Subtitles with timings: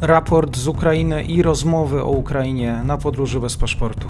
[0.00, 4.08] raport z Ukrainy i rozmowy o Ukrainie na podróży bez paszportu.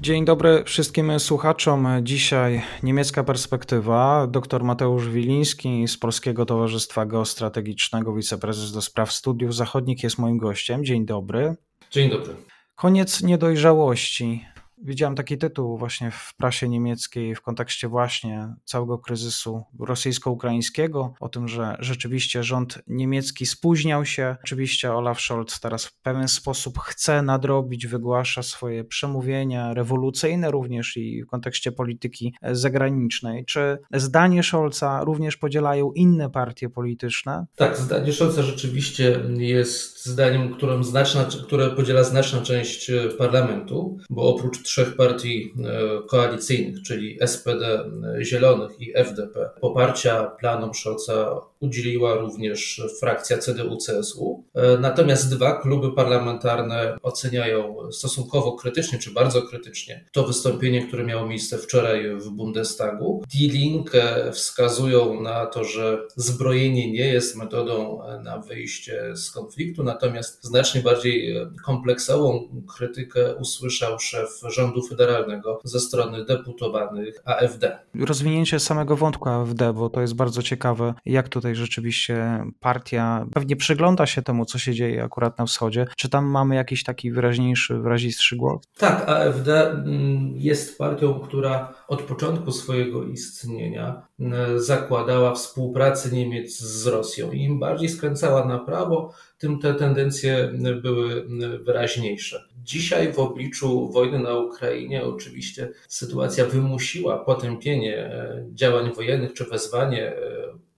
[0.00, 1.88] Dzień dobry wszystkim słuchaczom.
[2.02, 4.26] Dzisiaj niemiecka perspektywa.
[4.26, 10.84] Dr Mateusz Wiliński z Polskiego Towarzystwa Geostrategicznego, wiceprezes do spraw studiów zachodnich jest moim gościem.
[10.84, 11.56] Dzień dobry.
[11.90, 12.34] Dzień dobry.
[12.74, 14.44] Koniec niedojrzałości.
[14.78, 21.48] Widziałem taki tytuł właśnie w prasie niemieckiej w kontekście właśnie całego kryzysu rosyjsko-ukraińskiego, o tym,
[21.48, 24.36] że rzeczywiście rząd niemiecki spóźniał się.
[24.44, 31.22] Oczywiście Olaf Scholz teraz w pewien sposób chce nadrobić, wygłasza swoje przemówienia rewolucyjne również i
[31.22, 33.44] w kontekście polityki zagranicznej.
[33.44, 37.46] Czy zdanie Scholza również podzielają inne partie polityczne?
[37.56, 44.63] Tak, zdanie Scholza rzeczywiście jest zdaniem, którym znaczna, które podziela znaczna część parlamentu, bo oprócz
[44.64, 49.50] trzech partii e, koalicyjnych, czyli SPD, e, Zielonych i FDP.
[49.60, 54.42] Poparcia planom Scholza udzieliła również frakcja CDU-CSU.
[54.54, 61.26] E, natomiast dwa kluby parlamentarne oceniają stosunkowo krytycznie, czy bardzo krytycznie to wystąpienie, które miało
[61.26, 63.22] miejsce wczoraj w Bundestagu.
[63.34, 70.44] Die Linke wskazują na to, że zbrojenie nie jest metodą na wyjście z konfliktu, natomiast
[70.44, 77.78] znacznie bardziej kompleksową krytykę usłyszał szef rządu federalnego ze strony deputowanych AfD.
[77.94, 84.06] Rozwinięcie samego wątku AfD, bo to jest bardzo ciekawe, jak tutaj rzeczywiście partia pewnie przygląda
[84.06, 85.86] się temu, co się dzieje akurat na wschodzie.
[85.96, 88.62] Czy tam mamy jakiś taki wyraźniejszy, wyrazistszy głos?
[88.78, 96.86] Tak, AfD mm, jest partią, która od początku swojego istnienia mm, zakładała współpracę Niemiec z
[96.86, 97.32] Rosją.
[97.32, 100.50] I im bardziej skręcała na prawo, tym te tendencje
[100.82, 101.26] były
[101.64, 102.44] wyraźniejsze.
[102.64, 110.16] Dzisiaj w obliczu wojny na Ukrainie oczywiście sytuacja wymusiła potępienie e, działań wojennych czy wezwanie
[110.16, 110.16] e,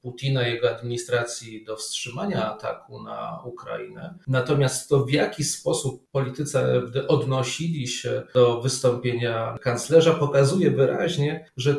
[0.06, 4.14] Putina i jego administracji do wstrzymania ataku na Ukrainę.
[4.26, 6.58] Natomiast to, w jaki sposób politycy
[7.08, 11.76] odnosili się do wystąpienia kanclerza, pokazuje wyraźnie, że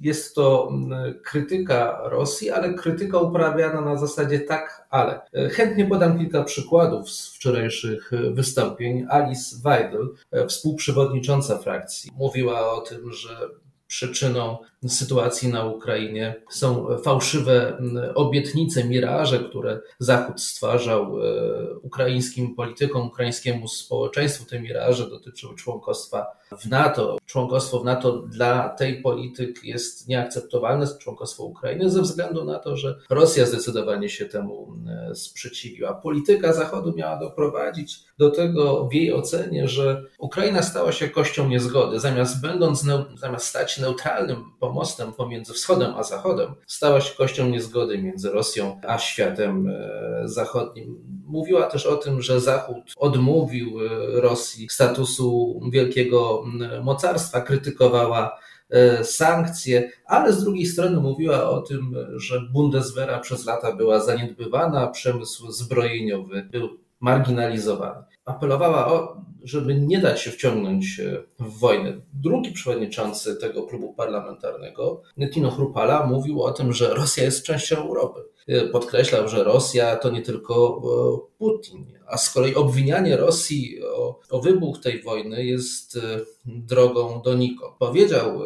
[0.00, 5.20] jest to mm, krytyka Rosji, ale krytyka uprawiana na zasadzie tak, ale.
[5.50, 9.06] Chętnie podam kilka przykładów z wczorajszych wystąpień.
[9.10, 10.08] Alice Weidel,
[10.48, 13.48] współprzewodnicząca frakcji, mówiła o tym, że
[13.86, 14.58] przyczyną
[14.88, 17.78] sytuacji na Ukrainie są fałszywe
[18.14, 24.44] obietnice, miraże, które Zachód stwarzał e, ukraińskim politykom, ukraińskiemu społeczeństwu.
[24.44, 26.26] Te miraże dotyczą członkostwa
[26.58, 27.18] w NATO.
[27.26, 32.98] Członkostwo w NATO dla tej polityk jest nieakceptowalne, członkostwo Ukrainy, ze względu na to, że
[33.10, 34.76] Rosja zdecydowanie się temu
[35.14, 35.94] sprzeciwiła.
[35.94, 42.00] Polityka Zachodu miała doprowadzić do tego w jej ocenie, że Ukraina stała się kością niezgody.
[42.00, 42.84] Zamiast, będąc,
[43.16, 48.98] zamiast stać neutralnym pomostem pomiędzy wschodem a zachodem, stała się kością niezgody między Rosją a
[48.98, 51.04] światem e, zachodnim.
[51.26, 56.44] Mówiła też o tym, że Zachód odmówił e, Rosji statusu wielkiego
[56.82, 58.38] mocarstwa, krytykowała
[58.70, 64.86] e, sankcje, ale z drugiej strony mówiła o tym, że Bundeswehra przez lata była zaniedbywana,
[64.86, 66.68] przemysł zbrojeniowy był
[67.00, 68.04] marginalizowany.
[68.24, 72.00] Apelowała o żeby nie dać się wciągnąć e, w wojnę.
[72.14, 75.02] Drugi przewodniczący tego klubu parlamentarnego,
[75.32, 78.20] Tino Chrupala, mówił o tym, że Rosja jest częścią Europy.
[78.48, 84.20] E, podkreślał, że Rosja to nie tylko e, Putin, a z kolei obwinianie Rosji o,
[84.30, 85.98] o wybuch tej wojny jest
[86.44, 87.74] drogą donikąd.
[87.78, 88.40] Powiedział,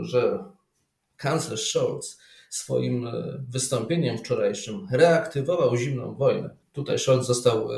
[0.00, 0.44] że
[1.16, 2.18] kanclerz Scholz
[2.50, 3.08] swoim
[3.48, 6.56] wystąpieniem wczorajszym reaktywował zimną wojnę.
[6.72, 7.68] Tutaj Scholz został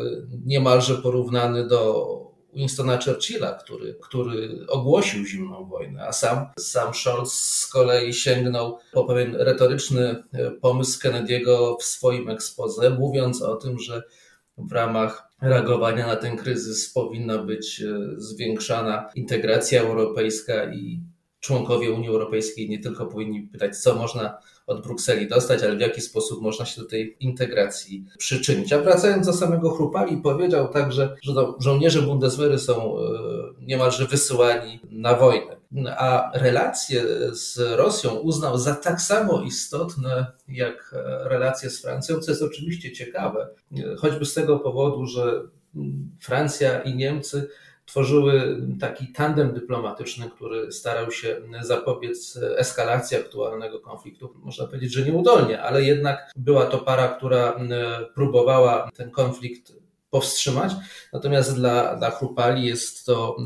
[0.45, 7.67] niemalże porównany do Winstona Churchilla, który, który ogłosił zimną wojnę, a sam, sam Scholz z
[7.67, 14.03] kolei sięgnął po pewien retoryczny e, pomysł Kennedy'ego w swoim ekspoze, mówiąc o tym, że
[14.59, 21.01] w ramach reagowania na ten kryzys powinna być e, zwiększana integracja europejska i
[21.41, 24.39] członkowie Unii Europejskiej nie tylko powinni pytać, co można
[24.71, 28.73] od Brukseli dostać, ale w jaki sposób można się do tej integracji przyczynić.
[28.73, 33.03] A wracając do samego Chrupali, powiedział także, że żołnierze Bundeswehry są e,
[33.61, 35.57] niemalże wysyłani na wojnę.
[35.97, 42.43] A relacje z Rosją uznał za tak samo istotne jak relacje z Francją, co jest
[42.43, 43.49] oczywiście ciekawe,
[43.99, 45.43] choćby z tego powodu, że
[46.21, 47.49] Francja i Niemcy
[47.91, 54.35] tworzyły taki tandem dyplomatyczny, który starał się zapobiec eskalacji aktualnego konfliktu.
[54.35, 57.61] Można powiedzieć, że nieudolnie, ale jednak była to para, która
[58.15, 59.73] próbowała ten konflikt
[60.11, 60.73] powstrzymać.
[61.13, 63.37] Natomiast dla, dla Chrupali jest to,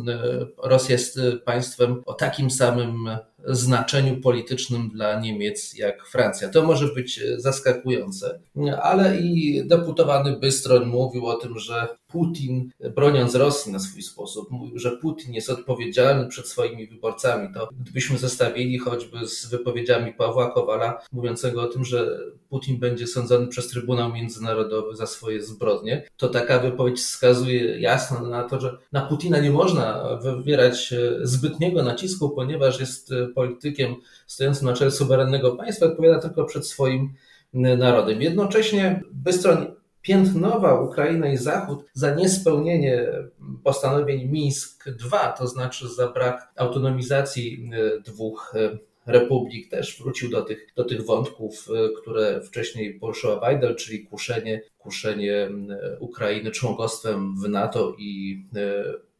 [0.63, 3.09] Rosja jest państwem o takim samym
[3.47, 6.49] znaczeniu politycznym dla Niemiec jak Francja.
[6.49, 8.41] To może być zaskakujące,
[8.83, 14.79] ale i deputowany Bystroń mówił o tym, że Putin, broniąc Rosji na swój sposób, mówił,
[14.79, 17.49] że Putin jest odpowiedzialny przed swoimi wyborcami.
[17.55, 22.19] To gdybyśmy zestawili choćby z wypowiedziami Pawła Kowala, mówiącego o tym, że
[22.49, 28.43] Putin będzie sądzony przez Trybunał Międzynarodowy za swoje zbrodnie, to taka wypowiedź wskazuje jasno na
[28.43, 33.95] to, że na Putina nie można wywierać zbytniego nacisku, ponieważ jest politykiem
[34.27, 37.15] stojącym na czele suwerennego państwa, odpowiada tylko przed swoim
[37.53, 38.23] narodem.
[38.23, 39.67] Jednocześnie Bystroń
[40.05, 43.07] piętnował Ukrainę i Zachód za niespełnienie
[43.65, 50.43] postanowień Mińsk II, to znaczy za brak autonomizacji e, dwóch e, republik, też wrócił do
[50.43, 55.51] tych, do tych wątków, e, które wcześniej poruszyła Weidel, czyli kuszenie, kuszenie
[56.01, 58.43] Ukrainy członkostwem w NATO i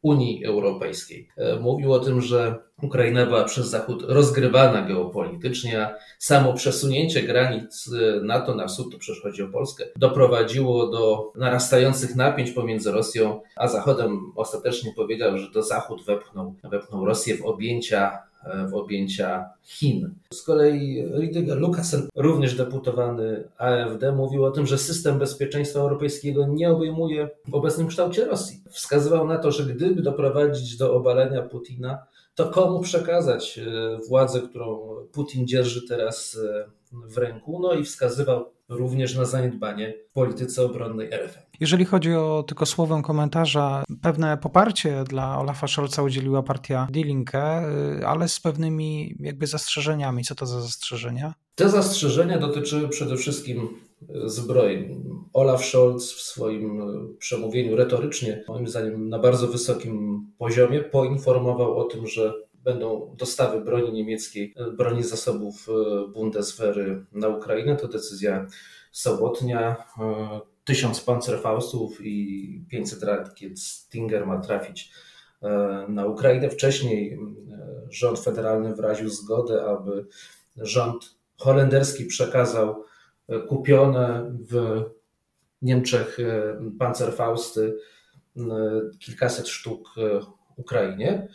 [0.05, 1.29] Unii Europejskiej.
[1.37, 7.91] E, mówił o tym, że Ukraina była przez Zachód rozgrywana geopolitycznie, a samo przesunięcie granic
[7.93, 13.41] e, NATO na wschód, to przecież chodzi o Polskę, doprowadziło do narastających napięć pomiędzy Rosją
[13.57, 14.33] a Zachodem.
[14.37, 18.19] Ostatecznie powiedział, że to Zachód wepchnął, wepchnął Rosję w objęcia
[18.71, 20.15] w objęcia Chin.
[20.33, 26.71] Z kolei Rüdiger Lukasen, również deputowany AfD, mówił o tym, że system bezpieczeństwa europejskiego nie
[26.71, 28.63] obejmuje w obecnym kształcie Rosji.
[28.71, 31.99] Wskazywał na to, że gdyby doprowadzić do obalenia Putina,
[32.35, 36.65] to komu przekazać e, władzę, którą Putin dzierży teraz e,
[37.07, 37.61] w ręku?
[37.63, 41.41] No i wskazywał również na zaniedbanie w polityce obronnej RFM.
[41.61, 47.69] Jeżeli chodzi o tylko słowem komentarza, pewne poparcie dla Olafa Scholza udzieliła partia Die Linke,
[47.99, 50.25] y, ale z pewnymi jakby zastrzeżeniami.
[50.25, 51.35] Co to za zastrzeżenia?
[51.55, 53.69] Te zastrzeżenia dotyczyły przede wszystkim
[54.03, 54.89] y, zbroi.
[55.33, 61.85] Olaf Scholz w swoim y, przemówieniu retorycznie, moim zdaniem na bardzo wysokim poziomie, poinformował o
[61.85, 62.33] tym, że
[62.65, 65.67] będą dostawy broni niemieckiej, broni zasobów
[66.15, 67.77] Bundeswehry na Ukrainę.
[67.77, 68.47] To decyzja
[68.93, 69.77] sobotnia.
[70.65, 74.91] Tysiąc Panzerfaustów i 500 rakiet Stinger ma trafić
[75.43, 75.49] e,
[75.89, 76.51] na Ukrainę.
[76.51, 77.19] Wcześniej e,
[77.91, 80.07] rząd federalny wyraził zgodę, aby
[80.57, 82.85] rząd holenderski przekazał
[83.29, 84.83] e, kupione w
[85.63, 86.19] Niemczech
[86.79, 87.79] Panzerfausty
[89.01, 89.95] kilkaset sztuk
[90.57, 91.29] Ukrainie.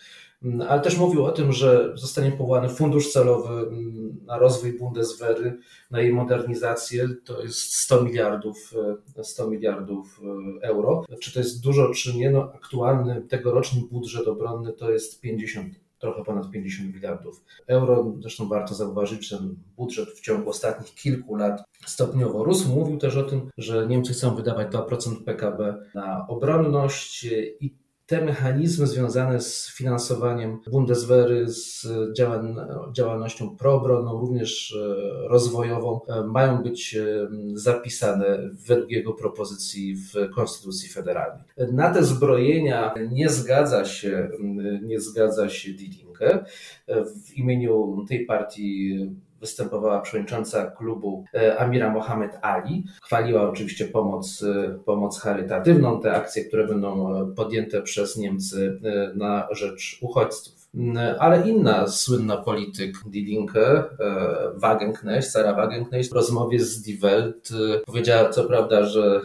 [0.43, 5.57] Mm, ale też mówił o tym, że zostanie powołany fundusz celowy mm, na rozwój Bundeswehry,
[5.91, 7.07] na jej modernizację.
[7.25, 8.73] To jest 100 miliardów,
[9.23, 10.21] 100 e, miliardów
[10.61, 11.05] e, euro.
[11.21, 12.31] Czy to jest dużo, czy nie?
[12.31, 18.13] No, aktualny tegoroczny budżet obronny to jest 50 trochę ponad 50 miliardów euro.
[18.19, 19.39] Zresztą warto zauważyć, że
[19.77, 22.69] budżet w ciągu ostatnich kilku lat stopniowo rósł.
[22.69, 27.23] Mówił też o tym, że Niemcy chcą wydawać 2% PKB na obronność
[27.59, 27.75] i
[28.09, 31.87] te mechanizmy związane z finansowaniem Bundeswehry, z
[32.93, 40.89] działalnością proobronną, również e, rozwojową, e, mają być e, zapisane według jego propozycji w Konstytucji
[40.89, 41.43] Federalnej.
[41.71, 44.29] Na te zbrojenia nie zgadza się,
[44.81, 46.45] nie zgadza się Didinke.
[46.87, 48.99] W imieniu tej partii
[49.39, 52.85] występowała przewodnicząca klubu e, Amira Mohamed Ali.
[53.03, 58.79] Chwaliła oczywiście pomoc, e, pomoc charytatywną, te akcje, które będą e, podjęte przez Niemcy
[59.15, 60.59] na rzecz uchodźców.
[61.19, 63.83] Ale inna słynna polityk Die Linke,
[64.55, 67.49] Wagenknecht, Sarah Wagenknecht, w rozmowie z Die Welt
[67.85, 69.21] powiedziała co prawda, że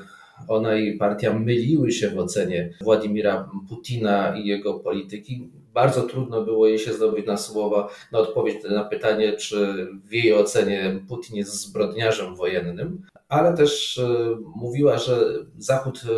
[0.48, 5.50] ona i partia myliły się w ocenie Władimira Putina i jego polityki.
[5.74, 10.34] Bardzo trudno było jej się zdobyć na słowa, na odpowiedź na pytanie, czy w jej
[10.34, 15.24] ocenie Putin jest zbrodniarzem wojennym, ale też e, mówiła, że
[15.58, 16.08] Zachód e,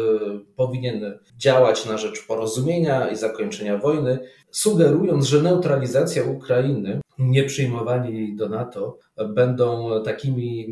[0.57, 4.19] powinien działać na rzecz porozumienia i zakończenia wojny,
[4.51, 10.69] sugerując, że neutralizacja Ukrainy nie przyjmowanie jej do NATO będą takimi,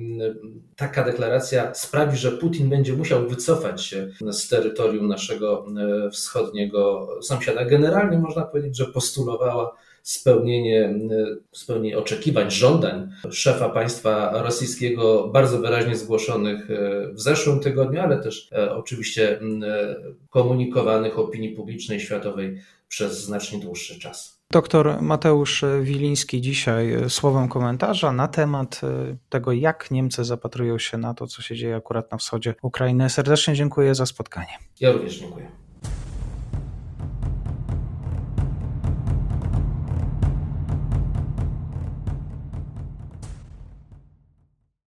[0.77, 5.67] taka deklaracja sprawi, że Putin będzie musiał wycofać się z terytorium naszego
[6.07, 7.65] e, wschodniego sąsiada.
[7.65, 15.97] Generalnie można powiedzieć, że postulowała spełnienie, e, spełnienie oczekiwań, żądań szefa państwa rosyjskiego, bardzo wyraźnie
[15.97, 19.41] zgłoszonych e, w zeszłym tygodniu, ale też oczywiście
[20.31, 24.34] komunikowanych opinii publicznej światowej przez znacznie dłuższy czas.
[24.51, 30.99] Doktor Mateusz Wiliński dzisiaj e, słowem komentarza na temat e, tego, jak Niemcy zapatrują się
[30.99, 33.11] na to, co się dzieje akurat na wschodzie Ukrainy.
[33.11, 34.59] Serdecznie dziękuję za spotkanie.
[34.81, 35.64] Ja również dziękuję.